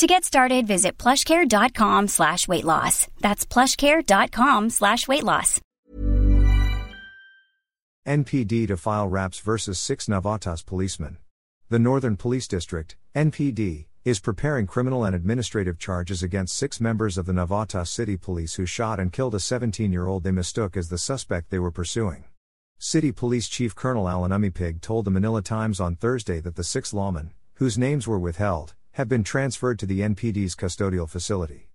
[0.00, 3.06] To get started, visit plushcare.com slash weight loss.
[3.20, 5.60] That's plushcare.com slash weight loss.
[8.08, 11.18] NPD to file raps versus six Navotas policemen.
[11.68, 17.26] The Northern Police District, NPD, is preparing criminal and administrative charges against six members of
[17.26, 20.88] the Navotas City Police who shot and killed a 17 year old they mistook as
[20.88, 22.24] the suspect they were pursuing.
[22.78, 26.94] City Police Chief Colonel Alan Umipig told the Manila Times on Thursday that the six
[26.94, 31.68] lawmen, whose names were withheld, have been transferred to the NPD's custodial facility.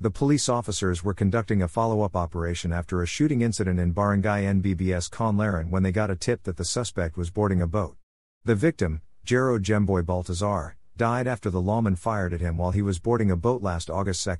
[0.00, 4.46] The police officers were conducting a follow up operation after a shooting incident in Barangay
[4.46, 7.96] NBBS Kaunlaran when they got a tip that the suspect was boarding a boat.
[8.44, 12.98] The victim, Jero Jemboy Baltazar, died after the lawman fired at him while he was
[12.98, 14.32] boarding a boat last August 2.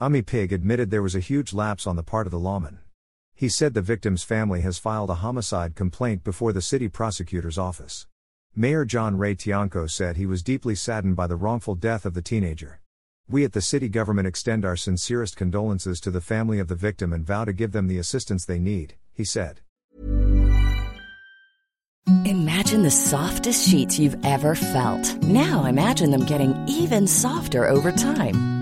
[0.00, 2.80] Umipig admitted there was a huge lapse on the part of the lawman.
[3.34, 8.06] He said the victim's family has filed a homicide complaint before the city prosecutor's office.
[8.54, 12.20] Mayor John Rey Tiangco said he was deeply saddened by the wrongful death of the
[12.20, 12.80] teenager.
[13.26, 17.14] We at the city government extend our sincerest condolences to the family of the victim
[17.14, 19.60] and vow to give them the assistance they need, he said.
[22.26, 25.22] Imagine the softest sheets you've ever felt.
[25.22, 28.61] Now imagine them getting even softer over time.